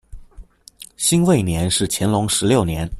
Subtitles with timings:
[0.97, 2.89] 辛未年是乾隆十六年。